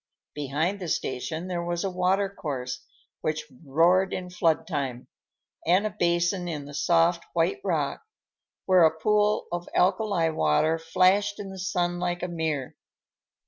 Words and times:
Behind 0.33 0.79
the 0.79 0.87
station 0.87 1.47
there 1.47 1.63
was 1.63 1.83
a 1.83 1.91
water 1.91 2.27
course, 2.27 2.83
which 3.21 3.45
roared 3.63 4.13
in 4.13 4.31
flood 4.31 4.65
time, 4.65 5.07
and 5.67 5.85
a 5.85 5.91
basin 5.91 6.47
in 6.47 6.65
the 6.65 6.73
soft 6.73 7.23
white 7.33 7.59
rock 7.63 8.01
where 8.65 8.81
a 8.83 8.97
pool 8.97 9.45
of 9.51 9.69
alkali 9.75 10.29
water 10.31 10.79
flashed 10.79 11.39
in 11.39 11.51
the 11.51 11.59
sun 11.59 11.99
like 11.99 12.23
a 12.23 12.27
mirror. 12.27 12.75